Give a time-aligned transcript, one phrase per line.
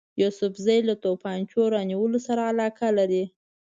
[0.21, 3.23] یوسفزي له توپنچو رانیولو سره علاقه لري.